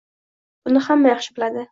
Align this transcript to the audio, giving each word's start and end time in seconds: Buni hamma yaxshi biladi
Buni 0.69 0.81
hamma 0.87 1.11
yaxshi 1.11 1.35
biladi 1.37 1.67